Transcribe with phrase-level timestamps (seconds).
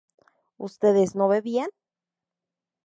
[0.57, 1.69] ¿ustedes no bebían?